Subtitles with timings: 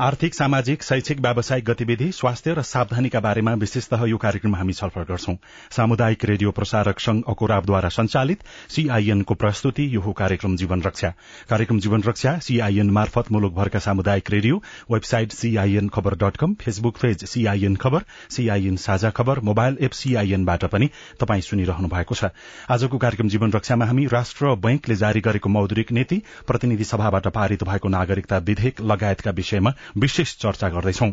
[0.00, 5.34] आर्थिक सामाजिक शैक्षिक व्यावसायिक गतिविधि स्वास्थ्य र सावधानीका बारेमा विशेषतः यो कार्यक्रममा हामी छलफल गर्छौं।
[5.70, 11.08] सामुदायिक रेडियो प्रसारक संघ अकोराबद्वारा संचालित सीआईएनको प्रस्तुति यो कार्यक्रम जीवन रक्षा।
[11.50, 17.24] कार्यक्रम जीवन रक्षा सीआईएन मार्फत मुलुकभरका सामुदायिक रेडियो वेबसाइट सीआईएन खबर dot com Facebook page
[17.24, 22.32] CIN खबर सीआईएन साझा खबर मोबाइल एप सीआईएनबाट पनि तपाई सुनिरहनु भएको छ।
[22.70, 27.88] आजको कार्यक्रम जीवन रक्षामा हामी राष्ट्र बैंकले जारी गरेको मौद्रिक नीति प्रतिनिधि सभाबाट पारित भएको
[27.88, 31.12] नागरिकता विधेयक लगायतका विषयमा विशेष चर्चा गर्दैछौं।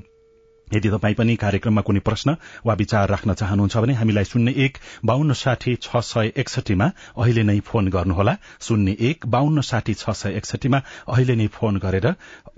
[0.74, 5.34] यदि तपाईँ पनि कार्यक्रममा कुनै प्रश्न वा विचार राख्न चाहनुहुन्छ भने हामीलाई शून्य एक बान्न
[5.34, 10.80] साठी छ सय एकसठीमा अहिले नै फोन गर्नुहोला। शून्य एक बान्न साठी छ सय एकसठीमा
[11.08, 12.08] अहिले नै फोन गरेर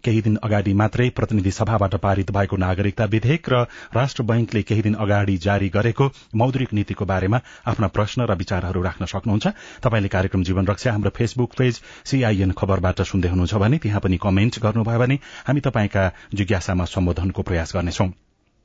[0.03, 3.56] केही दिन अगाडि मात्रै प्रतिनिधि सभाबाट पारित भएको नागरिकता विधेयक र
[3.94, 9.06] राष्ट्र बैंकले केही दिन अगाडि जारी गरेको मौद्रिक नीतिको बारेमा आफ्ना प्रश्न र विचारहरू राख्न
[9.06, 9.48] सक्नुहुन्छ।
[9.84, 14.59] तपाईँले कार्यक्रम जीवन रक्षा हाम्रो फेसबुक पेज सीआईएन खबरबाट सुन्दै हुनुहुन्छ भने त्यहाँ पनि कमेन्ट
[14.59, 16.03] गर्नुभयो भने हामी तपाईँका
[16.34, 18.01] जिज्ञासामा सम्बोधनको प्रयास गर्नेछौ।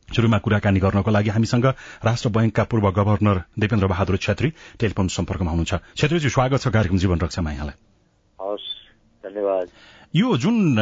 [0.09, 1.67] शुरूमा कुराकानी गर्नको लागि हामीसँग
[2.05, 4.49] राष्ट्र बैंकका पूर्व गवर्नर देवेन्द्र बहादुर छेत्री
[4.81, 7.77] टेलिफोन सम्पर्कमा हुनुहुन्छ। छेत्रीजी स्वागत छ कार्यक्रम जीवन रक्षामा यहाँलाई
[9.25, 9.69] धन्यवाद।
[10.15, 10.79] यो जुन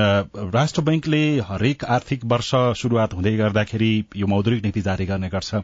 [0.54, 5.54] राष्ट्र बैंकले हरेक आर्थिक वर्ष शुरूआत हुँदै गर्दाखेरि यो मौद्रिक नीति जारी गर्ने गर्छ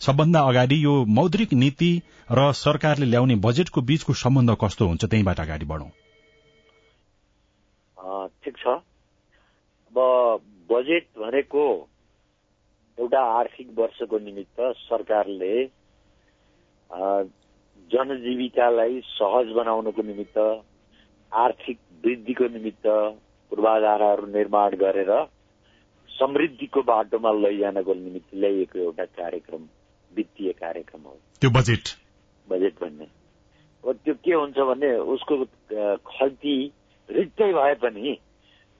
[0.00, 1.92] सबभन्दा अगाडि यो मौद्रिक नीति
[2.32, 5.90] र सरकारले ल्याउने बजेटको बीचको सम्बन्ध कस्तो हुन्छ त्यहीबाट अगाडि बढौं।
[8.44, 9.96] ठिक छ। अब
[10.72, 11.62] बजेट भनेको
[12.98, 15.54] एउटा आर्थिक वर्षको निमित्त सरकारले
[17.90, 20.38] जनजीविकालाई सहज बनाउनको निमित्त
[21.32, 22.86] आर्थिक वृद्धिको निमित्त
[23.52, 25.12] पूर्वाधारहरू निर्माण गरेर
[26.10, 29.62] समृद्धिको बाटोमा लैजानको निमित्त ल्याइएको एउटा कार्यक्रम
[30.12, 31.84] वित्तीय कार्यक्रम हो। त्यो बजेट?
[32.48, 33.06] बजेट भन्ने।
[33.84, 35.44] अब त्यो के हुन्छ भने उसको
[36.06, 36.56] खल्ती
[37.08, 38.16] रित्तै भए पनि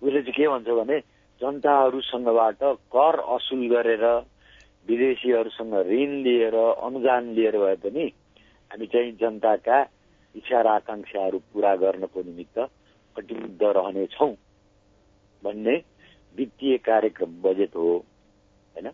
[0.03, 1.01] उसले चाहिँ के भन्छ भने
[1.43, 2.63] जनताहरूसँगबाट
[2.95, 4.05] कर असुल गरेर
[4.89, 8.05] विदेशीहरूसँग ऋण लिएर अनुदान लिएर भए पनि
[8.71, 9.81] हामी चाहिँ जनताका
[10.35, 12.59] इच्छा र आकांक्षाहरू पूरा गर्नको निमित्त
[13.17, 14.29] कटिबद्ध रहनेछौ
[15.43, 15.75] भन्ने
[16.37, 17.97] वित्तीय कार्यक्रम बजेट हो
[18.75, 18.89] होइन?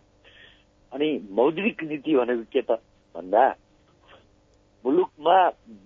[0.91, 2.71] अनि मौद्रिक नीति भनेको के त?
[3.15, 3.45] भन्दा
[4.85, 5.37] मुलुकमा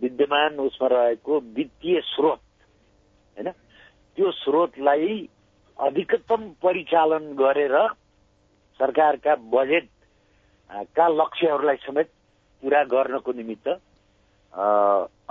[0.02, 2.42] विद्यमान उसमा रहेको वित्तीय स्रोत
[3.38, 3.52] होइन?
[4.18, 5.30] त्यो स्रोतलाई
[5.80, 7.76] अधिकतम परिचालन गरेर
[8.80, 9.90] सरकारका बजेट
[10.96, 12.10] का लक्ष्यहरूलाई समेत
[12.64, 13.68] पुरा गर्नको निमित्त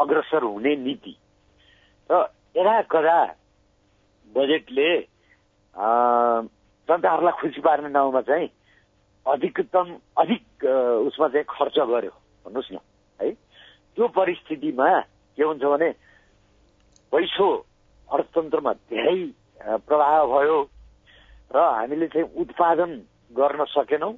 [0.03, 1.15] अग्रसर हुने नीति।
[2.11, 2.13] र
[2.57, 3.19] यदा कदा
[4.35, 4.89] बजेटले
[6.89, 8.49] जनताहरूलाई खुसी पार्ने नाउँमा चाहिँ
[9.27, 9.89] अधिकतम
[10.19, 10.65] अधिक
[11.07, 12.15] उसमा चाहिँ खर्च गर्यो।
[12.47, 12.79] भन्नुहोस् न
[13.21, 13.31] है।
[13.97, 14.89] त्यो परिस्थितिमा
[15.39, 15.91] के हुन्छ भने
[17.13, 17.47] पैसो
[18.09, 19.21] अर्थतन्त्रमा धेरै
[19.63, 20.61] प्रभाव भयो
[21.51, 22.91] र हामीले चाहिँ उत्पादन
[23.33, 24.13] गर्न सकेनौँ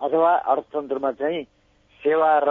[0.00, 1.42] अथवा अर्थतन्त्रमा चाहिँ
[2.02, 2.50] सेवा र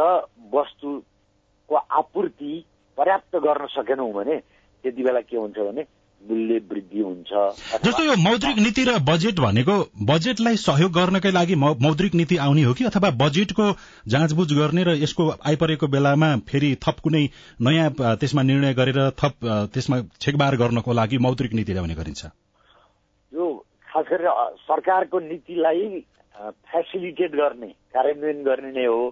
[0.53, 2.53] वस्तुको आपूर्ति
[2.97, 4.37] पर्याप्त गर्न सकेनौँ भने
[4.83, 5.83] त्यति बेला के हुन्छ भने
[6.29, 7.31] मूल्य वृद्धि हुन्छ।
[7.85, 12.73] जस्तो यो मौद्रिक नीति र बजेट भनेको बजेटलाई सहयोग गर्नकै लागि मौद्रिक नीति आउने हो
[12.73, 13.65] कि अथवा बजेटको
[14.07, 17.23] जाँचबुझ गर्ने र यसको आइपरेको बेलामा फेरि थप कुनै
[17.61, 19.33] नयाँ त्यसमा निर्णय गरेर थप
[19.73, 22.25] त्यसमा छेकबार गर्नको लागि मौद्रिक नीति ल्याउने गरिन्छ?
[23.33, 23.45] यो
[23.87, 24.29] खास गरेर
[24.67, 26.05] सरकारको नीतिलाई
[26.67, 29.09] फेसिलिटेट गर्ने कार्यान्वयन गर्ने नै हो।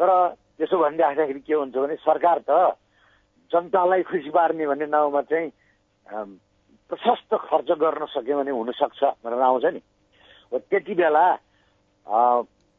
[0.00, 0.10] तर
[0.58, 2.50] त्यसो भनिराख्दाखेरि के हुन्छ भने सरकार त
[3.50, 5.50] जनतालाई खुसी पार्ने भन्ने नाउँमा चाहिँ
[6.06, 9.80] प्रशस्त खर्च गर्न सक्यो भने हुनसक्छ भनेर आउँछ नि।
[10.52, 11.26] त्यति बेला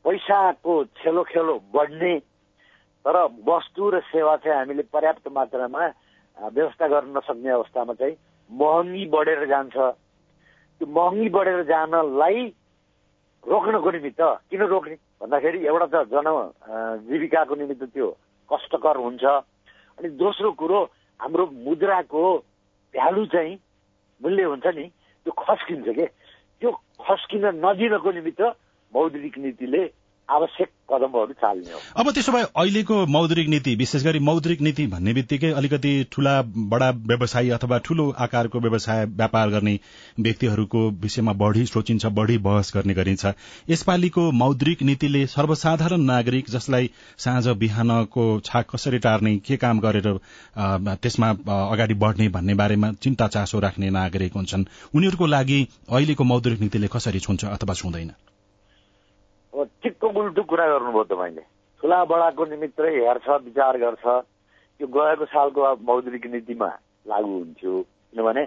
[0.05, 2.13] पैसाको खेलो खेलो बढ्ने
[3.05, 3.17] तर
[3.47, 5.83] वस्तु र सेवा चाहिँ हामीले पर्याप्त मात्रामा
[6.37, 8.15] व्यवस्था गर्न नसक्ने अवस्थामा चाहिँ
[8.49, 12.39] महँगी बढेर जान्छ। त्यो महँगी बढेर जानलाई
[13.43, 14.21] रोक्नको निमित्त
[14.51, 14.95] किन रोक्ने?
[15.19, 16.27] भन्दाखेरि एउटा त जन
[17.07, 18.07] जीविकाको निमित्त त्यो
[18.51, 19.23] कष्टकर हुन्छ।
[19.97, 20.79] अनि दोस्रो कुरो
[21.19, 22.23] हाम्रो मुद्राको
[22.93, 23.55] भ्यालु चाहिँ
[24.21, 24.85] मूल्य हुन्छ नि
[25.25, 26.05] त्यो खस्किन्छ के?
[26.61, 28.41] त्यो खस्किन नदिनको निमित्त
[28.93, 29.83] मौद्रिक नीतिले
[30.29, 35.13] आवश्यक कदमहरू चाल्ने हो। अब त्यसो भए अहिलेको मौद्रिक नीति विशेष गरी मौद्रिक नीति भन्ने
[35.13, 36.41] बित्तिकै अलिकति ठूला
[36.71, 39.79] बडा व्यवसायी अथवा ठूलो आकारको व्यवसाय व्यापार गर्ने
[40.19, 43.33] व्यक्तिहरूको विषयमा बढ़ी सोचिन्छ बढ़ी बहस गर्ने गरिन्छ।
[43.69, 50.13] यसपालिको मौद्रिक नीतिले सर्वसाधारण नागरिक जसलाई साँझ बिहानको छाक कसरी टार्ने के काम गरेर
[51.01, 51.29] त्यसमा
[51.65, 54.65] अगाडि बढ़ने भन्ने बारेमा चिन्ता चासो राख्ने नागरिक हुन्छन्।
[54.95, 58.11] उनीहरूको लागि अहिलेको मौद्रिक नीतिले कसरी छुन्छ अथवा छुँदैन?
[59.53, 61.43] ठिक्क उल्टो कुरा गर्नुभयो तपाईँले
[61.81, 64.05] ठुला बडाको निमित्त हेर्छ विचार गर्छ।
[64.79, 66.69] यो गएको सालको मौद्रिक नीतिमा
[67.07, 67.73] लागू हुन्थ्यो।
[68.11, 68.43] किनभने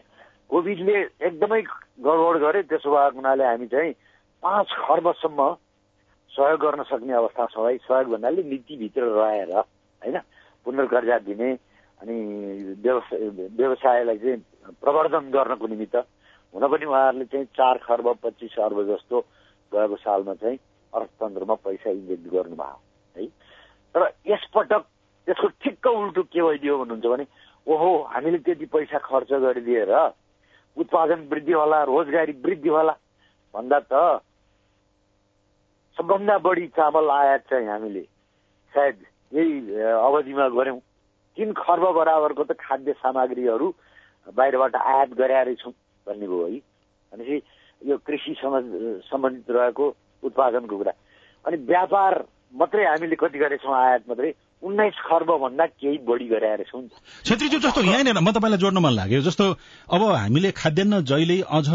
[0.51, 1.61] कोभिडले एकदमै
[2.05, 3.93] गडबड गरे त्यसो भएको हुनाले हामी चाहिँ
[4.43, 5.41] पाँच खर्बसम्म
[6.31, 10.19] सहयोग गर्न सक्ने अवस्था छौँ है सहयोग भन्नाले नीतिभित्र रहेर होइन
[10.67, 11.51] पुनर्कर्जा दिने
[12.01, 12.17] अनि
[12.83, 14.39] व्यवसाय व्यवसायलाई चाहिँ
[14.83, 15.97] प्रवर्धन गर्नको निमित्त
[16.55, 19.21] हुन पनि उहाँहरूले चाहिँ चार खर्ब पच्चिस अर्ब जस्तो
[19.73, 20.59] गएको सालमा चाहिँ
[20.93, 22.79] अर्थतन्त्रमा पैसा इन्जेक्ट गर्नुभयो
[23.17, 23.27] है?
[23.95, 24.83] तर यसपटक
[25.27, 27.27] त्यसको ठिक्क उल्टो के भइदियो भन्नुहुन्छ भने
[27.67, 29.93] ओहो हामीले त्यति पैसा खर्च गरिदिएर
[30.77, 32.95] उत्पादन वृद्धि होला रोजगारी वृद्धि होला
[33.55, 34.23] भन्दा त
[35.97, 38.03] सबभन्दा बढी चामल आयात चाहिँ हामीले
[38.75, 38.97] सायद
[39.33, 40.81] यही अवधिमा गऱ्यौँ।
[41.37, 43.67] तिन खर्ब बराबरको त खाद्य सामग्रीहरू
[44.37, 45.73] बाहिरबाट आयात गरेका रहेछौँ
[46.07, 46.59] भन्ने भयो है।
[47.13, 47.37] भनेपछि
[47.83, 48.55] यो कृषिसँग
[49.11, 49.87] सम्बन्धित रहेको
[50.23, 50.93] उत्पादनको कुरा।
[51.45, 52.25] अनि व्यापार
[52.55, 56.83] मात्रै हामीले कति गरेछौँ आयात मात्रै उन्नाइस खर्ब भन्दा केही बढी गराएर छौँ
[57.25, 59.45] छेत्रीज्यू जस्तो यहाँनिर म तपाईँलाई जोड्न मन लाग्यो। जस्तो
[59.89, 61.69] अब हामीले खाद्यान्न जहिले अझ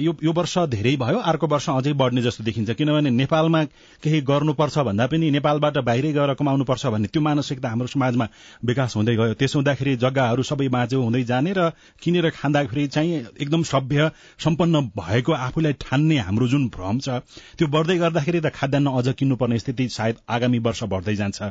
[0.00, 3.64] यो यो वर्ष धेरै भयो अर्को वर्ष अझै बढ्ने जस्तो देखिन्छ। किनभने नेपालमा
[4.02, 8.26] केही गर्नुपर्छ भन्दा पनि नेपालबाट बाहिरै गएर कमाउनुपर्छ भन्ने त्यो मानसिकता हाम्रो समाजमा
[8.64, 11.70] विकास हुँदै गयो। त्यसो हुँदाखेरि जग्गाहरू सबै बाँझो हुँदै जाने र
[12.02, 17.18] किनेर खाँदाखेरि चाहिँ एकदम सभ्य सम्पन्न भएको आफूलाई ठान्ने हाम्रो जुन भ्रम छ
[17.58, 21.42] त्यो बढ्दै गर्दाखेरि त खाद्यान्न अझ किन्नुपर्ने स्थिति सायद आगामी वर्ष बढ्दै जान्छ।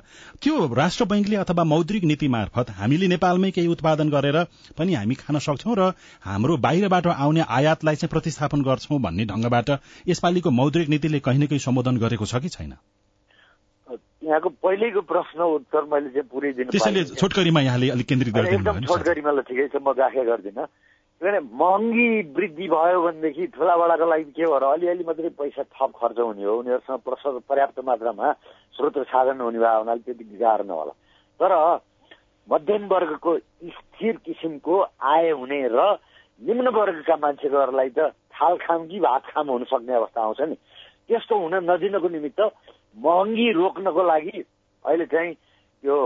[0.42, 4.38] त्यो राष्ट्र बैंकले अथवा मौद्रिक नीति मार्फत हामीले नेपालमै केही उत्पादन गरेर
[4.78, 5.92] पनि हामी खान सक्छौ र
[6.26, 9.70] हाम्रो बाहिरबाट आउने आयातलाई चाहिँ प्रतिस्थापन गर्छौं भन्ने ढंगबाट
[10.08, 12.74] यसपालिको मौद्रिक नीतिले कहीँ न कहीँ सम्बोधन गरेको छ कि छैन?
[14.24, 19.32] यहाँको पहिलेको प्रश्न उत्तर मैले चाहिँ पुरै दिनु त्यसैले छोटकरीमा यहाँले अलिक केन्द्रित एकदम छोटकरीमा
[19.32, 20.68] ल ठिकै छ म गाँखे गर्दिनँ।
[21.22, 26.20] किनभने महँगी वृद्धि भयो भनेदेखि ठुला बडाको लागि के भएर अलिअलि मात्रै पैसा थप खर्च
[26.20, 28.32] हुने हो उनीहरूसँग पर्याप्त मात्रामा
[28.78, 30.94] स्रोत साधन हुने भयो हुनाले त्यति गाह्रो नहोला
[31.40, 31.54] तर
[32.48, 35.98] मध्यम वर्गको स्थिर किसिमको आय हुने र
[36.42, 40.56] निम्न वर्गका मान्छेहरूलाई त थाल खाम कि भात खाम हुन सक्ने अवस्था आउँछ नि।
[41.10, 42.42] त्यस्तो हुन नदिनको निमित्त
[42.98, 44.38] महँगी रोक्नको लागि
[44.86, 45.34] अहिले चाहिँ
[45.84, 45.98] यो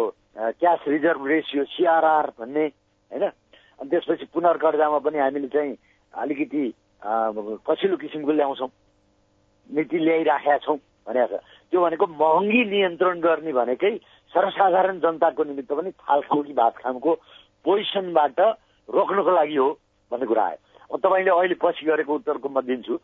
[0.56, 2.66] क्यास रिजर्भ रेसियो सिआरआर भन्ने
[3.12, 3.32] होइन
[3.82, 5.76] त्यसपछि पुनर्कर्जामा पनि हामीले चाहिँ
[6.14, 6.64] अलिकति
[7.66, 8.70] कसिलो किसिमको ल्याउँछौँ।
[9.70, 11.42] नीति ल्याइराखेका छौँ भनेको छ।
[11.72, 13.96] त्यो भनेको महँगी नियन्त्रण गर्ने भनेकै
[14.34, 17.12] सर्वसाधारण जनताको निमित्त पनि थाल खाउ कि भात खामको
[17.66, 18.40] पोजिसनबाट
[18.90, 19.70] रोक्नको लागि हो
[20.12, 20.60] भन्ने कुरा आयो।
[20.92, 22.96] अब तपाईँले अहिले पछि गरेको उत्तरको म दिन्छु।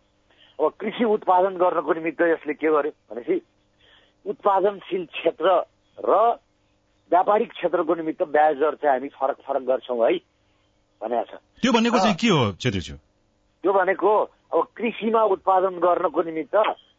[0.59, 3.41] अब कृषि उत्पादन गर्नको निमित्त यसले के गर्यो भनेपछि
[4.25, 5.47] उत्पादनशील क्षेत्र
[5.97, 6.13] र
[7.12, 10.18] व्यापारिक क्षेत्रको निमित्त ब्याज चाहिँ हामी फरक फरक गर्छौँ है।
[11.02, 12.96] भनेको छ। त्यो भनेको चाहिँ के हो छेत्रीज्यू
[13.64, 14.12] त्यो भनेको
[14.54, 16.56] अब कृषिमा उत्पादन गर्नको निमित्त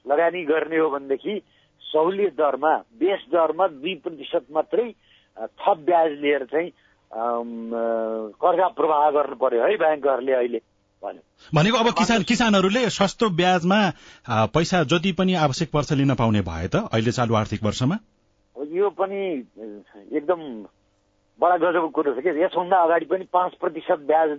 [0.06, 1.40] लगानी गर्ने हो भनेदेखि
[1.82, 4.90] सहुलियत दरमा बेस दरमा दुई प्रतिशत मात्रै
[5.58, 6.70] थप ब्याज लिएर चाहिँ
[7.10, 10.60] कर्जा प्रवाह गर्नु पर्यो है ब्याङ्कहरूले अहिले
[11.52, 13.80] भनेको अब किसान किसानहरूले सस्तो ब्याजमा
[14.54, 17.98] पैसा जति पनि आवश्यक पर्छ लिन पाउने भए त अहिले चालु आर्थिक वर्षमा?
[18.56, 19.20] यो पनि
[20.16, 20.42] एकदम
[21.38, 22.30] बडा गजबको कुरो छ कि?
[22.42, 24.30] यसभन्दा अगाडि पनि पाँच प्रतिशत ब्याज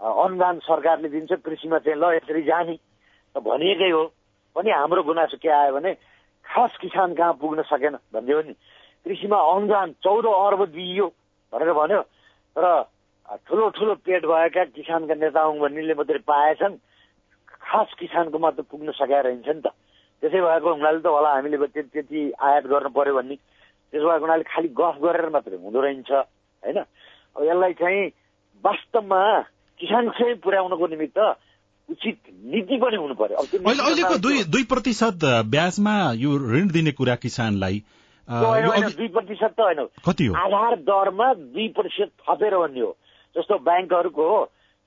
[0.00, 2.76] अनुदान सरकारले दिन्छ कृषिमा चाहिँ ल यसरी जाने।
[3.36, 4.04] भनिएकै हो।
[4.56, 5.92] पनि हाम्रो गुनासो के आयो भने
[6.44, 7.94] खास किसान कहाँ पुग्न सकेन?
[8.14, 8.54] भनिदियो नि।
[9.04, 11.06] कृषिमा अनुदान चौध अर्ब दिइयो
[11.52, 12.00] भनेर भन्यो।
[12.56, 12.64] तर
[13.44, 16.74] ठुलो ठुलो पेट भएका किसानका नेता भन्नेले मात्रै पाएछन्।
[17.68, 19.68] खास किसानको मात्र पुग्न सकेर रहन्छ नि त।
[20.22, 24.68] त्यसै भएको हुनाले त होला हामीले त्यति आयात गर्नु पर्यो भन्ने। त्यसो भएको हुनाले खालि
[24.72, 26.10] गफ गरेर मात्रै हुँदो रहेछ।
[26.64, 26.78] होइन?
[27.36, 28.06] अब यसलाई चाहिँ
[28.64, 29.22] वास्तवमा
[29.80, 31.18] किसानकै पुर्याउनको निमित्त
[31.88, 32.18] उचित
[32.52, 37.82] नीति पनि हुनु पर्यो। अहिलेको दुई दुई प्रतिशत ब्याजमा यो ऋण दिने कुरा किसानलाई
[38.28, 40.34] दुई प्रतिशत त होइन। कति हो?
[40.36, 42.92] आधार दरमा दुई प्रतिशत थपेर भन्ने हो
[43.36, 44.28] जस्तो ब्याङ्कहरूको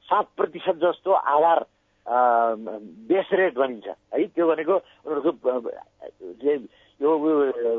[0.09, 1.59] सात प्रतिशत जस्तो आधार
[3.09, 5.31] बेस रेट भनिन्छ। है त्यो भनेको उनीहरूको
[7.01, 7.11] यो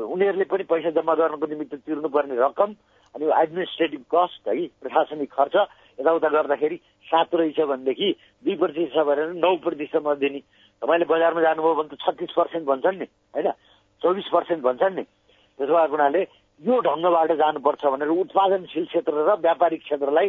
[0.05, 2.69] उनीहरूले पनि पैसा जम्मा गर्नको निमित्त तिर्नुपर्ने रकम
[3.15, 5.55] अनि एडमिनिस्ट्रेटिभ कस्ट है प्रशासनिक खर्च
[5.99, 6.77] यताउता गर्दाखेरि
[7.07, 8.09] सात रहेछ भनेदेखि
[8.43, 10.39] दुई प्रतिशत भनेर नौ प्रतिशतमा दिने।
[10.81, 13.51] तपाईँले बजारमा जानुभयो भने त छत्तिस पर्सेन्ट भन्छन् नि होइन?
[14.01, 15.03] चौबिस पर्सेन्ट भन्छन् नि।
[15.59, 16.21] त्यसो भएको हुनाले
[16.61, 20.27] यो ढङ्गबाट जानुपर्छ भनेर उत्पादनशील क्षेत्र र व्यापारिक क्षेत्रलाई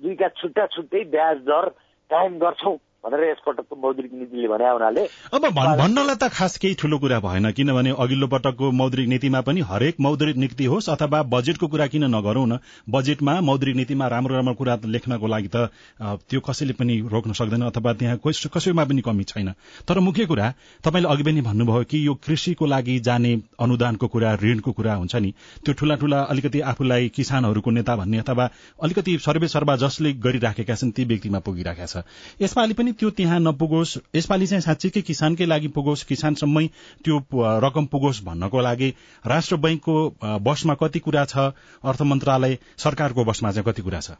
[0.00, 1.64] दुईका छुट्टा छुट्टै ब्याज दर
[2.10, 7.18] कायम गर्छौँ। भनेर यसपटकको मौद्रिक नीतिले भने हुनाले अब भन्नलाई त खास केही ठुलो कुरा
[7.20, 12.04] भएन किनभने अघिल्लो पटकको मौद्रिक नीतिमा पनि हरेक मौद्रिक नीति होस् अथवा बजेटको कुरा किन
[12.14, 12.58] नगरौं न?
[12.88, 15.68] बजेटमा मौद्रिक नीतिमा राम्रो राम्रो कुरा लेख्नको लागि त
[16.00, 19.52] त्यो कसैले पनि रोक्न सक्दैन अथवा त्यहाँ कसैमा पनि कमी छैन।
[19.88, 20.52] तर मुख्य कुरा
[20.84, 25.34] तपाईँले अघि पनि भन्नुभयो कि यो कृषिको लागि जाने अनुदानको कुरा ऋणको कुरा हुन्छ नि।
[25.64, 28.48] त्यो ठूला ठूला अलिकति आफूलाई किसानहरूको नेता भन्ने अथवा
[28.82, 32.04] अलिकति सर्वे सर्वा जसले गरिराखेका छन् ती व्यक्तिमा पुगिराखेका छ।
[32.40, 36.66] यसपालि पनि त्यो त्यहाँ नपुगोस्। यसपालि चाहिँ साँच्चीकै किसानकै लागि पुगोस्। किसानसम्मै
[37.04, 37.16] त्यो
[37.60, 38.88] रकम पुगोस् भन्नको लागि
[39.24, 39.94] राष्ट्र बैंकको
[40.40, 41.36] बसमा कति कुरा छ?
[41.84, 44.10] अर्थ मन्त्रालय सरकारको बसमा चाहिँ कति कुरा छ?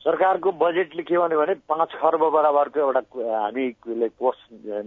[0.00, 3.00] सरकारको बजेटले के भन्यो भने पाँच खर्ब बराबरको एउटा
[3.36, 4.36] हामीले कोष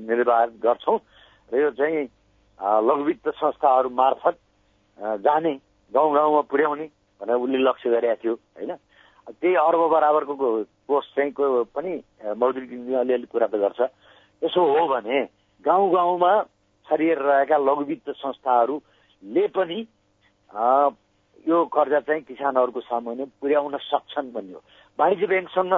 [0.09, 0.97] निर्वाह गर्छौँ
[1.53, 2.07] र यो चाहिँ
[2.59, 4.35] लघुवित्त संस्थाहरू मार्फत
[5.21, 5.53] जाने
[5.91, 6.85] गाउँ गाउँमा पुर्याउने
[7.21, 8.71] भनेर उसले लक्ष्य गरेका थियो होइन?
[9.31, 10.35] त्यही अर्ब बराबरको
[10.91, 11.31] कोष चाहिँ
[11.75, 11.93] पनि
[12.37, 13.81] मौद्रिक अलिअलि कुरा त गर्छ।
[14.41, 15.21] यसो हो भने
[15.65, 16.31] गाउँ गाउँमा
[16.87, 19.79] छरिएर रहेका लघुवित्त संस्थाहरूले पनि
[21.45, 24.61] यो कर्जा चाहिँ किसानहरूको सामुन्ने पुर्याउन सक्छन् भन्ने हो
[24.99, 25.73] वाणिज्य ब्याङ्कसँग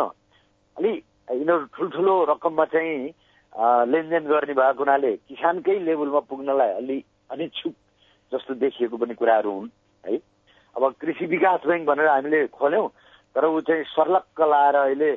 [0.78, 0.92] अलि
[1.32, 3.14] यिनीहरू ठुल्ठुलो रकममा चाहिँ
[3.92, 6.98] लेनदेन गर्ने भएको हुनाले किसानकै लेभलमा पुग्नलाई अलि
[7.32, 7.76] अनिच्छुक
[8.32, 9.70] जस्तो देखिएको पनि कुराहरू हुन्
[10.04, 10.18] है।
[10.76, 12.88] अब कृषि विकास ब्याङ्क भनेर हामीले खोल्यौँ
[13.36, 15.12] तर ऊ चाहिँ सर्लक्क लाएर अहिले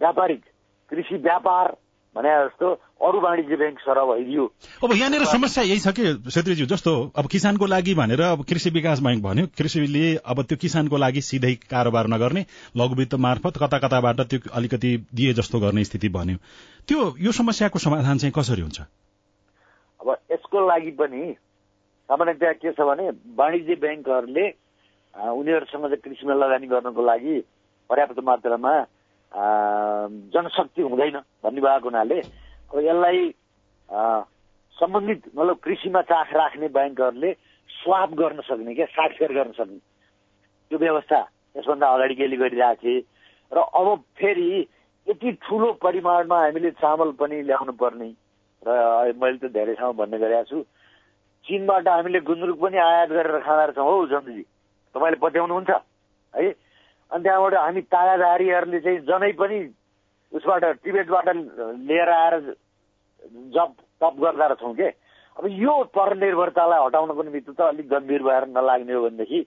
[0.00, 0.42] व्यापारिक
[0.90, 1.76] कृषि व्यापार
[2.16, 2.68] भने जस्तो
[3.06, 4.44] अरू वाणिज्य ब्याङ्क सर भइदियो।
[4.84, 9.00] अब यहाँनिर समस्या यही छ कि छेत्रीज्यू जस्तो अब किसानको लागि भनेर अब कृषि विकास
[9.02, 12.44] ब्याङ्क भन्यो कृषिले अब त्यो किसानको लागि सिधै कारोबार नगर्ने
[12.78, 16.36] लघुवित्त मार्फत कता कताबाट त्यो अलिकति दिए जस्तो गर्ने स्थिति भन्यो
[16.88, 18.80] त्यो यो समस्याको समाधान चाहिँ कसरी हुन्छ?
[20.00, 21.34] अब यसको लागि पनि
[22.08, 24.46] सामान्यतया के छ भने वाणिज्य ब्याङ्कहरूले
[25.14, 27.36] उनीहरूसँग चाहिँ कृषिमा लगानी गर्नको लागि
[27.90, 28.72] पर्याप्त मात्रामा
[30.34, 33.20] जनशक्ति हुँदैन भन्ने भएको हुनाले अब यसलाई
[34.76, 37.32] सम्बन्धित मतलब कृषिमा चाख राख्ने ब्याङ्कहरूले
[37.70, 39.78] स्वाप गर्न सक्ने क्या साक्षर गर्न सक्ने।
[40.70, 41.18] त्यो व्यवस्था
[41.56, 43.00] यसभन्दा अगाडि केले गरिरहेको थिए।
[43.52, 43.88] र अब
[44.18, 44.46] फेरि
[45.06, 48.08] यति ठुलो परिमाणमा हामीले चामल पनि ल्याउनु पर्ने।
[48.62, 50.62] र मैले त धेरै ठाउँ भन्ने गरेको छु।
[51.44, 54.42] चिनबाट हामीले गुन्द्रुक पनि आयात गरेर खाँदा रहेछौँ हौ चन्द्रजी
[54.94, 55.70] तपाईँले पत्याउनुहुन्छ?
[56.34, 56.50] है?
[57.12, 59.58] अनि त्यहाँबाट हामी तागाधारीहरूले चाहिँ जनै पनि
[60.32, 61.28] उसबाट टिबेटबाट
[61.88, 62.34] लिएर आएर
[63.54, 63.70] जप
[64.00, 64.88] तप गर्दा रहेछौँ के?
[65.36, 69.40] अब यो परनिर्भरतालाई हटाउनको निमित्त त अलिक गम्भीर भएर नलाग्ने हो भनेदेखि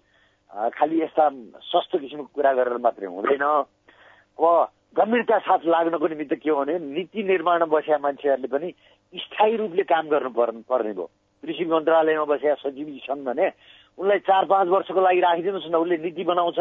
[0.75, 1.29] खालि यस्ता
[1.63, 4.45] सस्तो किसिमको कुरा गरेर मात्रै हुँदैन। अब
[4.97, 8.67] गम्भीरता साथ लाग्नको निमित्त के हो भने नीति निर्माणमा बसेका मान्छेहरूले पनि
[9.13, 10.29] स्थायी रूपले काम गर्नु
[10.69, 11.09] पर्ने भयो।
[11.43, 13.47] कृषि मन्त्रालयमा बसेका सचिव छन् भने
[13.97, 16.59] उनलाई चार पाँच वर्षको लागि राखिदिनुहोस् न उसले नीति बनाउँछ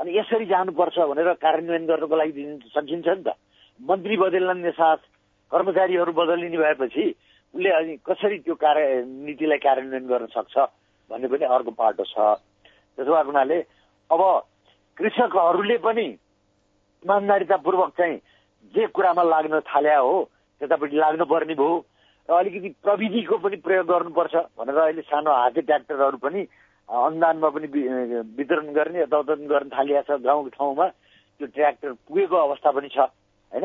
[0.00, 3.36] अनि यसरी जानुपर्छ भनेर कार्यान्वयन गर्नको लागि दिन सकिन्छ नि त।
[3.80, 5.00] मन्त्री बदलिने साथ
[5.52, 7.04] कर्मचारीहरू बदलिने भएपछि
[7.54, 10.56] उसले अनि कसरी त्यो कार्य नीतिलाई कार्यान्वयन गर्न सक्छ
[11.10, 12.16] भन्ने पनि अर्को पाटो छ।
[12.98, 13.58] त्यसो भएको हुनाले
[14.10, 14.22] अब
[14.98, 16.06] कृषकहरूले पनि
[17.04, 18.16] इमान्दारितापूर्वक चाहिँ
[18.74, 20.16] जे कुरामा लाग्न थाल्या हो
[20.60, 21.76] त्यतापट्टि लाग्नुपर्ने भयो।
[22.28, 26.40] र अलिकति प्रविधिको पनि प्रयोग गर्नुपर्छ भनेर अहिले सानो हाते ट्र्याक्टरहरू पनि
[26.88, 27.66] अनुदानमा पनि
[28.36, 33.64] वितरण गर्ने यताउता गर्न थालिएको छ गाउँ ठाउँमा त्यो ट्र्याक्टर पुगेको अवस्था पनि छ होइन?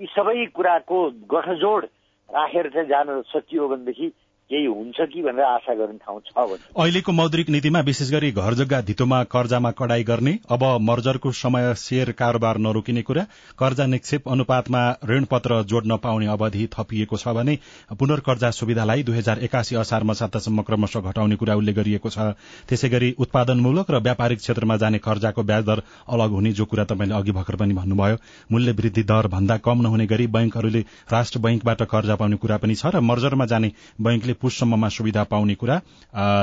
[0.00, 0.98] यी सबै कुराको
[1.30, 1.84] गठजोड
[2.28, 4.08] राखेर चाहिँ जान सकियो भनेदेखि
[4.50, 8.54] केही हुन्छ कि भनेर आशा गर्ने ठाउँ छ भने। अहिलेको मौद्रिक नीतिमा विशेष गरी घर
[8.54, 13.24] जग्गा धितोमा कर्जामा कडाई गर्ने अब मर्जरको समय शेयर कारोबार नरोकिने कुरा
[13.58, 17.58] कर्जा निक्षेप अनुपातमा ऋण पत्र जोड्न पाउने अवधि थपिएको छ भने
[17.98, 22.38] पुनर्कर्जा सुविधालाई दुई हजार एकासी असार मसातासम्म क्रमशः घटाउने कुरा उल्लेख गरिएको छ।
[22.68, 27.14] त्यसै गरी उत्पादनमूलक र व्यापारिक क्षेत्रमा जाने कर्जाको ब्याज दर अलग हुने जो कुरा तपाईँले
[27.14, 28.16] अघि भर्खर पनि भन्नुभयो।
[28.52, 32.94] मूल्य वृद्धि दर भन्दा कम नहुने गरी बैंकहरूले राष्ट्र बैंकबाट कर्जा पाउने कुरा पनि छ
[32.94, 35.76] र मर्जरमा जाने बैंकले पुससम्ममा सुविधा पाउने कुरा।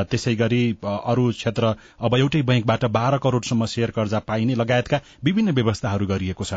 [0.10, 1.64] त्यसै गरी अरू क्षेत्र
[2.00, 6.54] अब एउटै बैंकबाट बाह्र करोड़सम्म शेयर कर्जा पाइने लगायतका विभिन्न व्यवस्थाहरू गरिएको छ।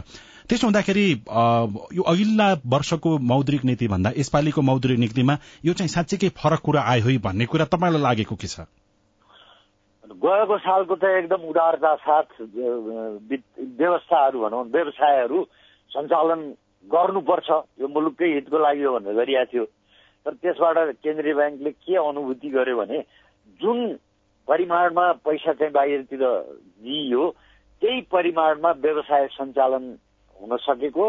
[0.49, 1.07] त्यसो हुँदाखेरि
[1.93, 7.09] यो अघिल्ला वर्षको मौद्रिक नीति भन्दा यसपालिको मौद्रिक नीतिमा यो चाहिँ साँच्चीकै फरक कुरा आयो
[7.09, 8.67] है भन्ने कुरा तपाईँलाई लागेको के छ?
[10.07, 12.29] गएको सालको त एकदम उदारता साथ
[13.79, 15.39] व्यवस्थाहरू भनौँ व्यवसायहरू
[15.91, 16.41] सञ्चालन
[16.87, 17.49] गर्नुपर्छ।
[17.81, 19.65] यो मुलुककै हितको लागि हो भनेर गरिएको थियो।
[20.27, 22.99] तर त्यसबाट केन्द्रीय ब्याङ्कले के अनुभूति गर्यो भने
[23.61, 23.79] जुन
[24.49, 26.23] परिमाणमा पैसा चाहिँ बाहिरतिर
[26.83, 27.31] दिइयो
[27.83, 29.85] त्यही परिमाणमा व्यवसाय सञ्चालन
[30.37, 31.07] हुन सकेको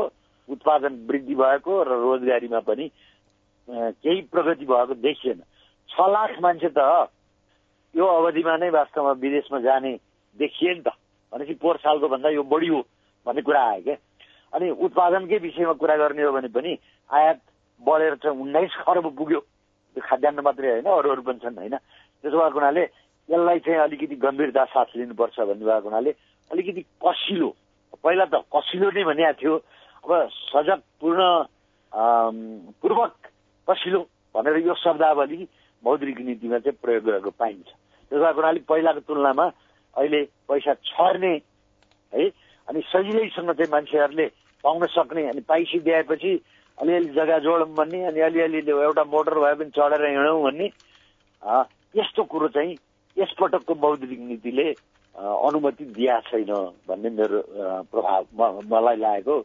[0.50, 2.90] उत्पादन वृद्धि भएको र रोजगारीमा पनि
[3.68, 5.42] केही प्रगति भएको देखिएन।
[5.90, 7.10] छ लाख मान्छे त
[7.96, 9.94] यो अवधिमा नै वास्तवमा विदेशमा जाने
[10.38, 10.94] देखिए नि त।
[11.34, 12.82] भनेपछि पोहोर सालको भन्दा यो बढी हो
[13.26, 13.96] भन्ने कुरा आयो क्या।
[14.54, 16.78] अनि उत्पादनकै विषयमा कुरा गर्ने हो भने पनि
[17.10, 17.40] आयात
[17.82, 21.76] बढेर चाहिँ उन्नाइस खरब पुग्यो। त्यो खाद्यान्न मात्रै होइन अरू अरू पनि छन् होइन?
[22.24, 22.84] त्यसो भएको हुनाले
[23.30, 26.12] यसलाई चाहिँ अलिकति गम्भीरता साथ लिनुपर्छ भन्ने भएको हुनाले
[26.52, 27.50] अलिकति कसिलो
[28.04, 29.54] पहिला त कसिलो नै भनिएको थियो।
[30.04, 30.12] अब
[30.54, 31.22] सजगपूर्ण
[32.82, 33.14] पूर्वक
[33.68, 34.00] कसिलो
[34.36, 35.40] भनेर यो शब्दावली
[35.84, 39.46] मौद्रिक नीतिमा चाहिँ प्रयोग गरेको पाइन्छ। त्यसो भएको हुनाले पहिलाको तुलनामा
[39.96, 41.34] अहिले पैसा छर्ने
[42.14, 42.24] है?
[42.68, 44.28] अनि सजिलैसँग चाहिँ मान्छेहरूले
[44.64, 46.32] पाउन सक्ने अनि पाइसिदिएपछि
[46.78, 50.68] अलिअलि जग्गा जोडौँ भन्ने अनि अलिअलि एउटा मोटर भए पनि चढेर हिँडौँ भन्ने
[51.98, 52.78] यस्तो कुरो चाहिँ
[53.18, 54.68] यसपटकको मौद्रिक नीतिले
[55.16, 56.52] अनुमति दिया छैन
[56.88, 57.40] भन्ने मेरो
[57.92, 59.36] प्रभाव मलाई लागेको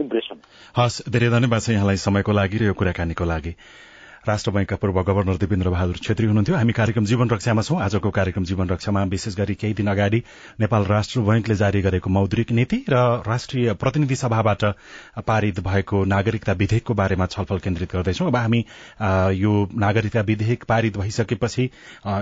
[0.00, 0.40] इम्प्रेसन
[0.78, 3.52] हस् धेरै धन्यवाद छ यहाँलाई समयको लागि र यो कुराकानीको लागि।
[4.28, 8.44] राष्ट्र बैंकका पूर्व गवर्नर देवेन्द्र बहादुर छेत्री हुनुहुन्थ्यो। हामी कार्यक्रम जीवन रक्षामा छौं। आजको कार्यक्रम
[8.44, 10.22] जीवन रक्षामा विशेष गरी केही दिन अगाडि
[10.60, 12.96] नेपाल राष्ट्र बैंकले जारी गरेको मौद्रिक नीति र
[13.26, 14.64] राष्ट्रिय प्रतिनिधि सभाबाट
[15.26, 18.64] पारित भएको नागरिकता विधेयकको बारेमा छलफल केन्द्रित गर्दैछौ। अब हामी
[19.40, 21.68] यो नागरिकता विधेयक पारित भइसकेपछि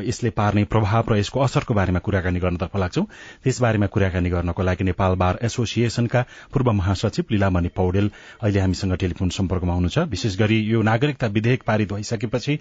[0.07, 3.03] यसले पार्ने प्रभाव र यसको असरको बारेमा कुराकानी गर्नतर्फ लाग्छौ।
[3.45, 6.25] त्यसबारेमा कुराकानी गर्नको लागि नेपाल बार एसोसिएशनका
[6.55, 8.11] पूर्व महासचिव लीलामणि पौडेल
[8.43, 12.59] अहिले हामीसँग टेलिफोन सम्पर्कमा हुनुहुन्छ। विशेष गरी यो नागरिकता विधेयक पारित भइसकेपछि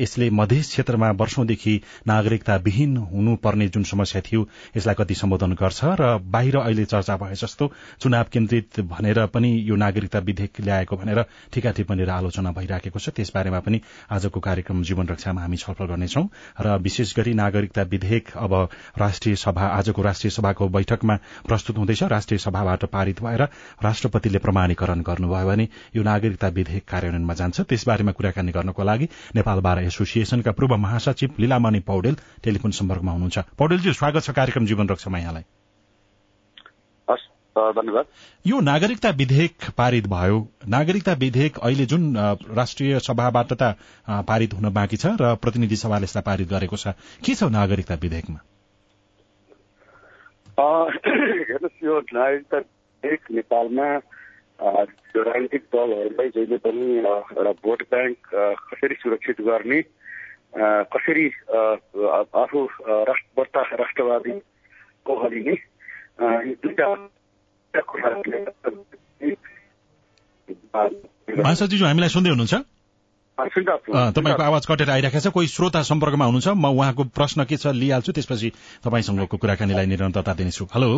[0.00, 4.46] यसले मध्य क्षेत्रमा वर्षौंदेखि नागरिकता विहीन हुनुपर्ने जुन समस्या थियो
[4.76, 7.70] यसलाई कति सम्बोधन गर्छ र बाहिर अहिले चर्चा भए जस्तो
[8.00, 13.08] चुनाव केन्द्रित भनेर पनि यो नागरिकता विधेयक ल्याएको भनेर ठिका टिप्पणी र आलोचना भइराखेको छ।
[13.16, 13.80] त्यसबारेमा पनि
[14.10, 16.22] आजको कार्यक्रम जीवन रक्षामा हामी छलफल गर्नेछौ
[16.60, 18.52] र विशेष गरी नागरिकता विधेयक अब
[18.98, 23.42] राष्ट्रिय सभा आजको राष्ट्रिय सभाको बैठकमा प्रस्तुत हुँदैछ। राष्ट्रिय सभाबाट पारित भएर
[23.84, 29.82] राष्ट्रपतिले प्रमाणीकरण गर्नुभयो भने यो नागरिकता विधेयक कार्यान्वयनमा जान्छ। त्यसबारेमा कुराकानी गर्नको लागि नेपाल बार
[29.82, 35.46] एसोसिएशनका पूर्व महासचिव लीलामणि पौडेल टेलिफोन सम्पर्कमा हुनुहुन्छ। पौडेलजी स्वागत छ कार्यक्रम जीवन रक्षामा यहाँलाई।
[37.56, 38.04] धन्यवाद।
[38.46, 42.16] यो नागरिकता विधेयक पारित भयो। नागरिकता विधेयक अहिले जुन
[42.52, 43.74] राष्ट्रिय सभाबाट त
[44.28, 46.92] पारित हुन बाँकी छ र प्रतिनिधि सभाले यसलाई पारित गरेको छ।
[47.24, 48.40] के छ नागरिकता विधेयकमा?
[51.48, 53.88] हेर्नुहोस् यो नागरिकता विधेयक नेपालमा
[54.60, 58.16] राजनीतिक दलहरूलाई जहिले पनि एउटा भोट ब्याङ्क
[58.72, 59.82] कसरी सुरक्षित गर्ने
[60.92, 61.26] कसरी
[62.42, 64.40] आफू राष्ट्रवर्ता राष्ट्रवादी
[66.54, 66.94] दुईटा
[71.36, 72.54] महासचिवज्यू हामीलाई सुन्दै हुनुहुन्छ
[73.38, 78.12] तपाईँको आवाज कटेर आइरहेको छ कोही श्रोता सम्पर्कमा हुनुहुन्छ म उहाँको प्रश्न के छ लिइहाल्छु
[78.12, 78.50] त्यसपछि
[78.84, 80.88] तपाईँसँगको कुराकानीलाई निरन्तरता दिनेछु। हेलो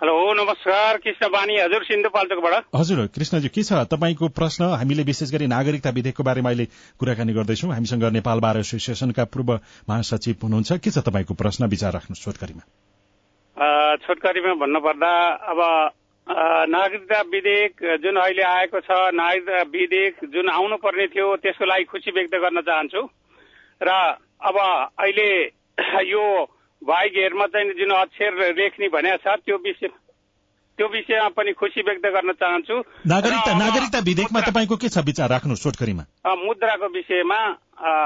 [0.00, 3.72] हेलो नमस्कार कृष्ण बानी। हजुर सिन्धुपाल्चोकबाट हजुर कृष्णजी के छ?
[3.90, 6.66] तपाईँको प्रश्न हामीले विशेष गरी नागरिकता विधेयकको बारेमा अहिले
[7.02, 9.50] कुराकानी गर्दैछौँ। हामीसँग नेपाल बार एसोसिएसनका पूर्व
[9.90, 11.66] महासचिव हुनुहुन्छ। के छ तपाईँको प्रश्न?
[11.66, 12.62] विचार राख्नु छोटकरीमा।
[14.06, 15.10] छोटकरीमा भन्नुपर्दा
[15.50, 15.60] अब
[16.70, 22.38] नागरिकता विधेयक जुन अहिले आएको छ नागरिकता विधेयक जुन आउनुपर्ने थियो त्यसको लागि खुसी व्यक्त
[22.38, 23.02] गर्न चाहन्छु।
[23.82, 23.90] र
[24.46, 25.30] अब अहिले
[26.06, 26.22] यो
[26.82, 29.88] भाइगेरमा चाहिँ जुन अक्षर लेख्ने भनेको छ त्यो विषय
[30.78, 32.74] त्यो विषयमा पनि खुसी व्यक्त गर्न चाहन्छु।
[33.10, 36.04] नागरिकता नागरिकता विधेयकमा तपाईँको के छ विचार राख्नु छोटकरीमा
[36.38, 37.40] मुद्राको विषयमा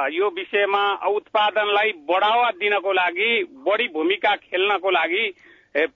[0.09, 0.83] यो विषयमा
[1.13, 3.31] उत्पादनलाई बढावा दिनको लागि
[3.67, 5.25] बढी भूमिका खेल्नको लागि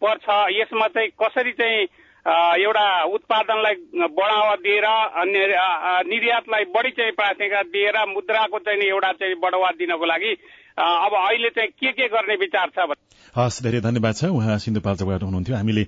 [0.05, 1.81] पर्छ। यसमा चाहिँ कसरी चाहिँ
[2.61, 2.87] एउटा
[3.17, 3.75] उत्पादनलाई
[4.13, 4.87] बढावा दिएर
[6.13, 10.33] निर्यातलाई बढी चाहिँ प्राथमिकता दिएर मुद्राको चाहिँ एउटा चाहिँ बढावा दिनको लागि
[10.77, 12.95] अब अहिले चाहिँ के के गर्ने विचार छ
[13.37, 15.87] हस् धेरै धन्यवाद छ। उहाँ सिन्धुपाल्चोकबाट हुनुहुन्थ्यो हामीले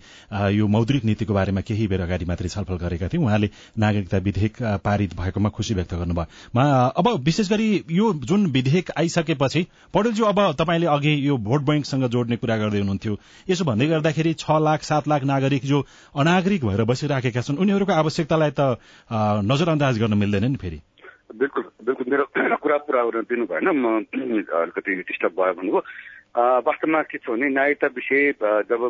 [0.52, 3.48] यो मौद्रिक नीतिको बारेमा केही बेर अगाडि मात्रै छलफल गरेका थियौँ। उहाँले
[3.78, 10.24] नागरिकता विधेयक पारित भएकोमा खुशी व्यक्त गर्नुभयो। अब विशेष गरी यो जुन विधेयक आइसकेपछि पौडेलज्यू
[10.26, 13.16] अब तपाईँले अघि यो भोट बैंकसँग जोड्ने कुरा गर्दै हुनुहुन्थ्यो।
[13.48, 15.84] यसो भन्दै गर्दाखेरि छ लाख सात लाख नागरिक जो
[16.16, 18.76] अनागरिक भएर बसिराखेका छन् उनीहरूको आवश्यकतालाई त
[19.48, 20.80] नजरअन्दाज गर्न मिल्दैन नि फेरि।
[21.30, 22.24] बिल्कुल बिल्कुल मेरो
[22.62, 23.86] कुरा पुरा गर्न दिनु भएन म
[24.60, 25.80] अलिकति डिस्टर्ब भयो भन्नुभयो।
[26.64, 28.32] वास्तवमा के छ भने नागरिकता विषय
[28.70, 28.82] जब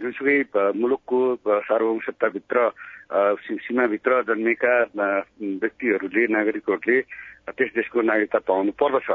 [0.00, 0.36] जुनसुकै
[0.80, 2.56] मुलुकको सार्वभौमसत्ताभित्र
[3.44, 7.00] सीमाभित्र जन्मेका व्यक्तिहरूले नागरिकहरूले
[7.52, 9.08] त्यस देशको नागरिकता पाउनु पर्दछ।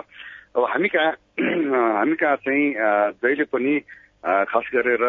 [0.53, 1.12] अब हामी कहाँ
[1.97, 2.65] हामी कहाँ चाहिँ
[3.17, 3.73] जहिले पनि
[4.45, 5.03] खास गरेर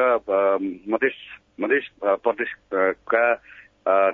[0.89, 1.17] मधेस
[1.61, 1.85] मधेस
[2.25, 3.25] प्रदेशका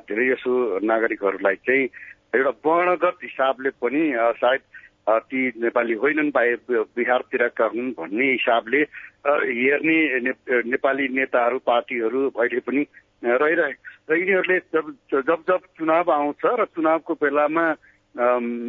[0.03, 1.87] धेरै जसो नागरिकहरूलाई चाहिँ
[2.37, 4.03] एउटा वर्णगत हिसाबले पनि
[4.41, 4.63] सायद
[5.09, 8.81] ती नेपाली होइनन् पाए बिहारतिरका हुन् भन्ने हिसाबले
[9.27, 9.99] हेर्ने
[10.71, 12.83] नेपाली नेताहरू पार्टीहरू अहिले पनि
[13.25, 13.73] रहिरहे।
[14.07, 17.67] र यिनीहरूले जब जब जब चुनाव आउँछ र चुनावको बेलामा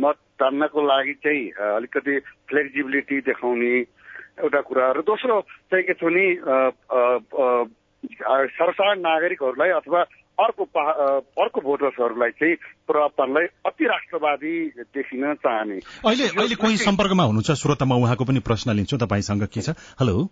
[0.01, 1.43] मत तान्नको लागि चाहिँ
[1.77, 3.73] अलिकति फ्लेक्जिबिलिटी देखाउने
[4.45, 5.41] एउटा कुरा। र दोस्रो
[5.73, 6.25] चाहिँ के छ भने
[8.05, 10.01] सरसाधारण नागरिकहरूलाई अथवा
[10.37, 10.63] अर्को
[11.41, 12.55] अर्को भोटर्सहरूलाई चाहिँ
[12.87, 14.53] प्रभाव पार्नलाई अति राष्ट्रवादी
[14.93, 17.51] देखिन चाहने। अहिले अहिले कोही सम्पर्कमा हुनुहुन्छ?
[17.57, 19.73] श्रोतामा उहाँको पनि प्रश्न लिन्छु। तपाईँसँग के छ?
[19.99, 20.29] हेलो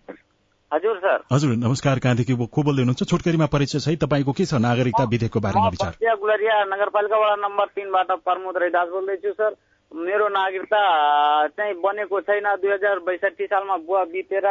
[0.71, 3.03] हजुर सर। हजुर नमस्कार। कहाँदेखि को बोल्दै हुनुहुन्छ?
[3.03, 4.61] छोटकरीमा परिचय सहित तपाईँको के छ?
[4.61, 9.51] नागरिकता विधेयकको बारेमा विचार। गुलरिया नगरपालिका वडा नम्बर तिनबाट प्रमोद रैदास बोल्दैछु सर।
[9.91, 10.81] मेरो नागरिकता
[11.47, 14.47] चाहिँ बनेको छैन। दुई हजार बैसठी सालमा बुवा बितेर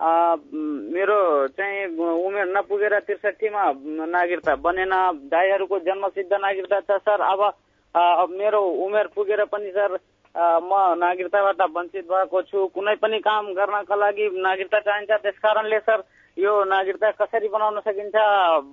[0.00, 1.18] मेरो
[1.54, 3.62] चाहिँ उमेर नपुगेर त्रिसठीमा
[4.10, 4.92] नागरिकता बनेन
[5.30, 9.98] दाईहरूको जन्मसिद्ध नागरिकता छ सर। अब मेरो उमेर पुगेर पनि सर
[10.34, 16.02] म नागरिकताबाट वञ्चित भएको छु। कुनै पनि काम गर्नका लागि नागरिकता चाहिन्छ। त्यस कारणले सर
[16.36, 18.16] यो नागरिकता कसरी बनाउन सकिन्छ?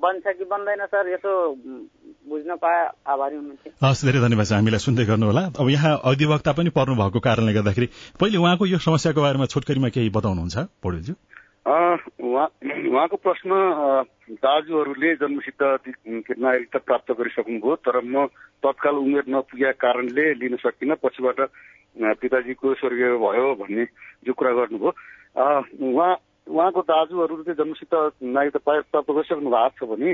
[0.01, 1.05] बन्छ कि बन्दैन सर?
[1.13, 1.34] यसो
[2.29, 6.69] बुझ्न पाए आभारी हुनुहुन्थ्यो। हस् धेरै धन्यवाद छ हामीलाई सुन्दै गर्नुहोला। अब यहाँ अधिवक्ता पनि
[6.69, 7.88] पर्नु भएको कारणले गर्दाखेरि
[8.19, 11.15] पहिले उहाँको यो समस्याको बारेमा छोटकरीमा केही बताउनुहुन्छ पौडेलज्यू?
[11.62, 13.51] उहाँको प्रश्न
[14.45, 15.62] दाजुहरूले जन्मसिद्ध
[16.38, 18.25] नागरिकता प्राप्त गरिसक्नुभयो तर म
[18.63, 21.39] तत्काल उमेर नपुगेका कारणले लिन सकिनँ पछिबाट
[22.21, 23.86] पिताजीको स्वर्गीय भयो भन्ने
[24.25, 24.91] जो कुरा गर्नुभयो।
[25.91, 26.13] उहाँ
[26.47, 27.93] उहाँको दाजुहरूले चाहिँ जन्मसिद्ध
[28.36, 28.60] नागरिकता
[28.91, 30.13] प्राप्त गरिसक्नु भएको छ भने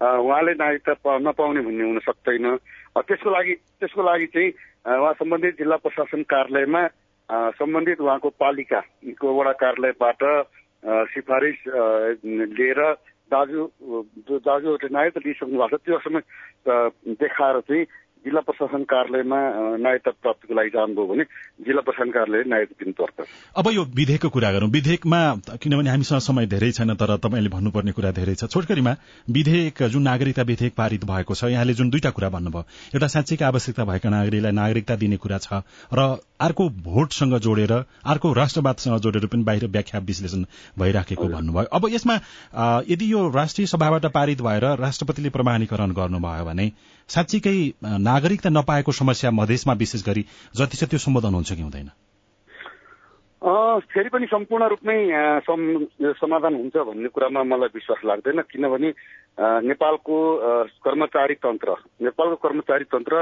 [0.00, 2.46] उहाँले नागरिकता नपाउने भन्ने हुन सक्दैन।
[2.96, 4.50] त्यसको लागि त्यसको लागि चाहिँ
[4.86, 6.82] उहाँ सम्बन्धित जिल्ला प्रशासन कार्यालयमा
[7.56, 10.22] सम्बन्धित उहाँको पालिकाको वडा कार्यालयबाट
[11.16, 11.58] सिफारिस
[12.24, 12.80] लिएर
[13.32, 13.60] दाजु
[14.46, 16.22] दाजुहरूले नागरिकता लिइसक्नु भएको छ। त्यो समय
[17.16, 17.84] देखाएर चाहिँ
[18.26, 19.38] जिल्ला प्रशासन कार्यालयमा
[19.78, 21.24] नागरिकता प्राप्तिको लागि जानुभयो भने
[21.62, 25.20] जिल्ला प्रशासन कार्यालय नागरिकता दिनुपर्छ अब यो विधेयकको कुरा गरौँ। विधेयकमा
[25.62, 28.92] किनभने हामीसँग समय धेरै छैन तर तपाईँले भन्नुपर्ने कुरा धेरै छ। छोटकरीमा
[29.30, 33.84] विधेयक जुन नागरिकता विधेयक पारित भएको छ यहाँले जुन दुईटा कुरा भन्नुभयो। एउटा साँच्चीको आवश्यकता
[33.84, 35.62] भएका नागरिकलाई नागरिकता दिने कुरा छ
[35.94, 40.44] र अर्को भोटसँग जोडेर अर्को राष्ट्रवादसँग जोडेर पनि बाहिर व्याख्या विश्लेषण
[40.78, 42.14] भइराखेको भन्नुभयो। अब यसमा
[42.90, 46.66] यदि यो राष्ट्रिय सभाबाट पारित भएर राष्ट्रपतिले प्रमाणीकरण गर्नुभयो भने
[47.08, 47.58] साँच्चीकै
[48.02, 50.22] नागरिकता नपाएको समस्या मधेसमा विशेष गरी
[50.58, 51.90] जति छ त्यो सम्बोधन हुन्छ कि हुँदैन?
[53.94, 54.98] फेरि पनि सम्पूर्ण रूपमै
[56.18, 58.90] समाधान हुन्छ भन्ने कुरामा मलाई विश्वास लाग्दैन। किनभने
[59.38, 60.16] नेपालको
[60.82, 61.70] कर्मचारी तन्त्र
[62.02, 63.14] नेपालको कर्मचारी तन्त्र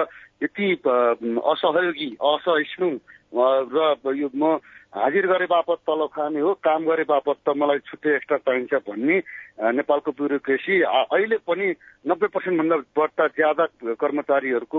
[0.42, 2.88] यति असहयोगी असहिष्णु
[3.36, 4.56] र यो म
[4.94, 9.16] हाजिर गरे बापत तलब खाने हो काम गरे बापत त मलाई छुट्टै एक्स्ट्रा चाहिन्छ भन्ने
[9.74, 11.66] नेपालको ब्युरोक्रेसी अहिले पनि
[12.06, 13.64] नब्बे पर्सेन्ट भन्दा बढ्ता ज्यादा
[13.98, 14.78] कर्मचारीहरूको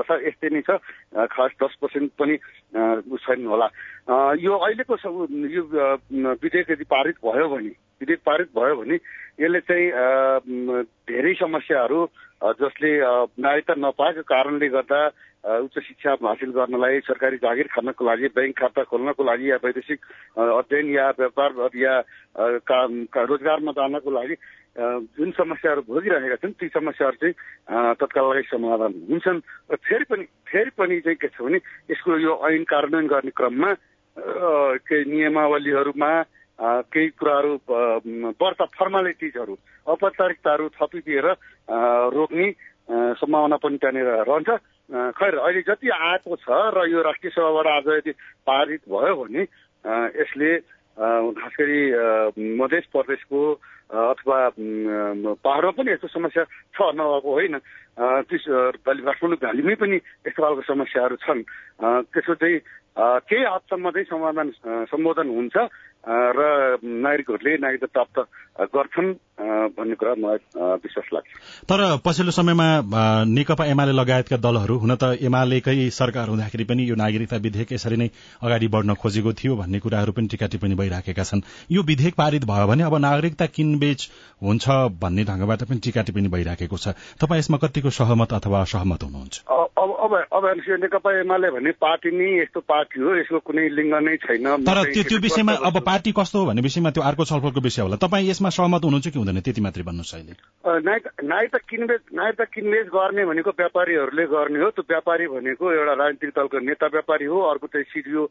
[0.00, 0.80] दशा यस्तै नै छ
[1.28, 2.36] खास दस पर्सेन्ट पनि
[3.20, 3.68] छैन होला।
[4.40, 4.96] यो अहिलेको
[5.52, 5.62] यो
[6.40, 8.96] विधेयक यदि पारित भयो भने विधेयक पारित भयो भने
[9.40, 9.88] यसले चाहिँ
[11.08, 12.00] धेरै समस्याहरू
[12.60, 12.90] जसले
[13.40, 15.00] नागरिकता नपाएको कारणले गर्दा
[15.40, 20.00] उच्च शिक्षा हासिल गर्नलाई सरकारी जागिर खानको लागि ब्याङ्क खाता खोल्नको लागि या वैदेशिक
[20.36, 21.94] अध्ययन या व्यापार या
[23.24, 24.36] रोजगारमा जानको लागि
[25.16, 29.40] जुन समस्याहरू भोगिरहेका छन् ती समस्याहरू चाहिँ तत्काल लागि समाधान हुन्छन्।
[29.72, 31.58] र फेरि पनि फेरि पनि चाहिँ के छ भने
[31.90, 33.70] यसको यो ऐन कार्यान्वयन गर्ने क्रममा
[34.84, 36.10] केही नियमावलीहरूमा
[36.60, 37.52] केही कुराहरू
[38.36, 39.54] वर्ता फर्मालिटिजहरू
[39.86, 41.26] औपचारिकताहरू थपिदिएर
[42.12, 42.46] रोक्ने
[43.16, 44.50] सम्भावना पनि त्यहाँनिर रहन्छ।
[45.16, 48.12] खैर अहिले जति आएको छ र यो राष्ट्रिय सभाबाट आज यदि
[48.44, 49.42] पारित भयो भने
[50.20, 50.50] यसले
[51.00, 51.80] खास गरी
[52.60, 53.40] मध्य प्रदेशको
[53.90, 57.56] अथवा पहाडमा पनि यस्तो समस्या छ नभएको होइन।
[57.96, 61.42] काठमाडौँ भ्यालीमै पनि यस्तो खालको समस्याहरू छन्।
[62.10, 62.58] त्यसको चाहिँ
[63.00, 64.48] केही हदसम्म चाहिँ समाधान
[64.90, 65.56] सम्बोधन हुन्छ।
[66.04, 68.18] र नागरिकहरूले नागरिकता प्राप्त
[68.74, 69.12] गर्छन्
[69.76, 70.38] भन्ने कुरा मलाई
[70.84, 71.28] विश्वास लाग्छ।
[71.68, 72.68] तर पछिल्लो समयमा
[73.28, 78.08] नेकपा एमाले लगायतका दलहरू हुन त एमालेकै सरकार हुँदाखेरि पनि यो नागरिकता विधेयक यसरी नै
[78.42, 82.66] अगाडि बढ्न खोजेको थियो भन्ने कुराहरू पनि टिका टिप्पणी भइराखेका छन्। यो विधेयक पारित भयो
[82.66, 84.00] भने अब नागरिकता किनबेच
[84.42, 84.64] हुन्छ
[85.00, 89.34] भन्ने ढंगबाट पनि टिका टिप्पणी भइराखेको छ। तपाईँ यसमा कतिको सहमत अथवा असहमत हुनुहुन्छ?
[89.80, 90.44] अब अब अब
[90.80, 95.18] नेकपा एमाले भन्ने पार्टी नै यस्तो पार्टी हो यसको कुनै लिङ्ग नै छैन। तर त्यो
[95.24, 98.82] विषयमा अब पार्टी कस्तो हो भन्ने विषयमा त्यो अर्को छलफलको विषय होला। तपाईँ यसमा सहमत
[98.86, 100.34] हुनुहुन्छ कि हुँदैन त्यति मात्रै भन्नुहोस् अहिले।
[101.26, 106.58] नागरिकता किनबेच नागरिकता किनबेच गर्ने भनेको व्यापारीहरूले गर्ने हो। त्यो व्यापारी भनेको एउटा राजनीतिक दलको
[106.62, 108.22] नेता व्यापारी हो अर्को चाहिँ सिडिओ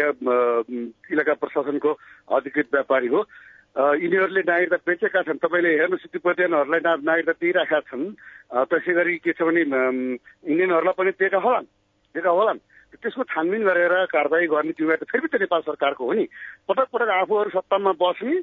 [0.00, 0.08] या
[1.12, 1.90] इलाका प्रशासनको
[2.32, 3.20] अधिकृत व्यापारी हो।
[3.76, 8.04] यिनीहरूले नागरिकता बेचेका छन्। तपाईँले हेर्नुहोस् तिब्बतियनहरूलाई नागरिकता दिइरहेका छन्।
[8.72, 9.68] त्यसै गरी के छ भने
[10.48, 11.68] इन्डियनहरूलाई पनि दिएका होलान्
[12.16, 12.60] दिएका होलान्।
[13.02, 16.24] त्यसको छानबिन गरेर कारवाही गर्ने जिम्मेवारी त फेरि त नेपाल सरकारको हो नि।
[16.68, 18.36] पटक पटक आफूहरू सत्तामा बस्ने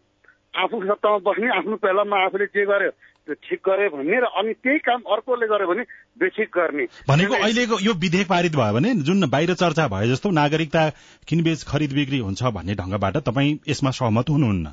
[0.54, 2.92] आफू सत्तामा बस्ने आफ्नो बेलामा आफूले जे गर्यो
[3.26, 5.84] त्यो ठिक गरे भन्ने र अनि त्यही काम अर्कोले गर्यो भने
[6.20, 10.84] बेठिक गर्ने। भनेको अहिलेको यो विधेयक पारित भयो भने जुन बाहिर चर्चा भए जस्तो नागरिकता
[11.28, 14.66] किनबेच खरिद बिक्री हुन्छ भन्ने ढंगबाट तपाईँ यसमा सहमत हुनुहुन्न?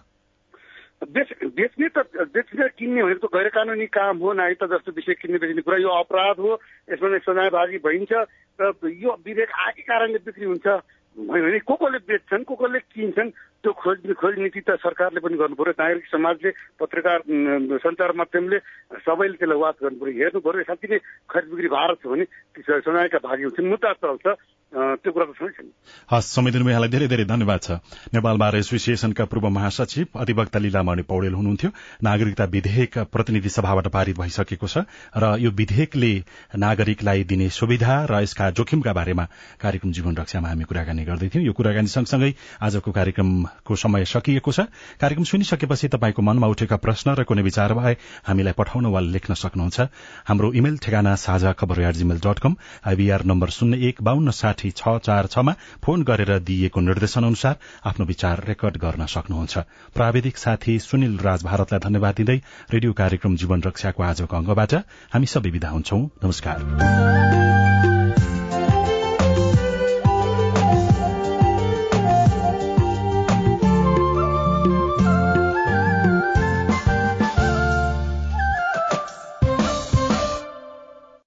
[1.01, 1.99] बेच्ने त
[2.35, 5.90] बेच्ने किन्ने भनेको त गैर कानुनी काम हो नागरिकता जस्तो विषय किन्ने बेच्ने कुरा। यो
[6.03, 6.51] अपराध हो
[6.93, 8.12] यसमा सजायबाजी भइन्छ।
[8.61, 10.66] यो विवेक आएकै कारणले बिक्री हुन्छ।
[11.16, 15.57] भने को कोले बेच्छन् को कोले किन्छन् त्यो खोज खोज नीति त सरकारले पनि गर्नु
[15.59, 17.18] पर्यो। नागरिक समाजले पत्रकार
[17.83, 18.59] सञ्चार माध्यमले
[19.05, 22.25] सबैले त्यसलाई वाच गर्नु पर्यो। हेर्नु पर्यो साँच्चै नै खरिद बिक्री भारत छ भने
[22.62, 24.27] सजायका भागी हुन्छन्। मुद्दा चल्छ
[24.73, 25.67] त्यो कुरा छैन
[26.11, 27.71] हस् यहाँलाई धेरै धेरै धन्यवाद छ।
[28.15, 31.71] नेपाल बार एसोसिएसनका पूर्व महासचिव अधिवक्ता लीलामणि पौडेल हुनुहुन्थ्यो।
[32.03, 36.13] नागरिकता विधेयक प्रतिनिधि सभाबाट पारित भइसकेको छ र यो विधेयकले
[36.57, 39.25] नागरिकलाई दिने सुविधा र यसका जोखिमका बारेमा
[39.59, 42.31] कार्यक्रम जीवन रक्षामा हामी कुराकानी गर्दैथ्यौं यो कुराकानी सँगसँगै
[42.63, 44.71] आजको कार्यक्रमको समय सकिएको छ।
[45.03, 49.79] कार्यक्रम सुनिसकेपछि तपाईँको मनमा उठेका प्रश्न र कुनै विचार भए हामीलाई पठाउन वा लेख्न सक्नुहुन्छ।
[50.31, 52.55] हाम्रो इमेल ठेगाना साझा खबर Gmail dot com
[52.87, 58.07] IBR number शून्य एक बान्न साठी छ चार छमा फोन गरेर दिइएको निर्देशन अनुसार आफ्नो
[58.07, 59.59] विचार रेकर्ड गर्न सक्नुहुन्छ।
[59.94, 62.38] प्राविधिक साथी सुनिल राज भारतलाई धन्यवाद दिँदै
[62.73, 64.75] रेडियो कार्यक्रम जीवन रक्षाको आजको अंगबाट
[65.12, 68.00] हामी सबै विदा हुन्छौ। नमस्कार।